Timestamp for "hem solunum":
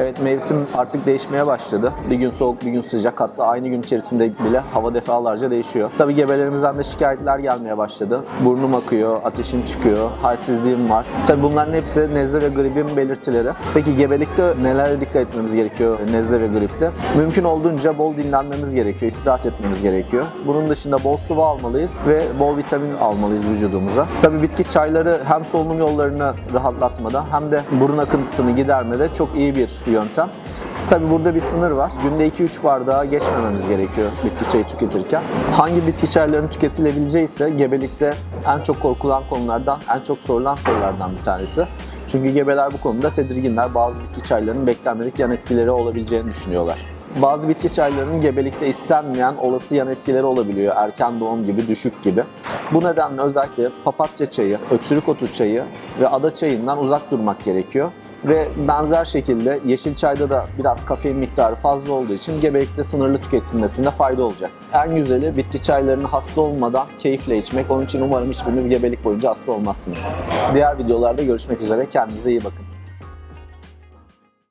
25.24-25.78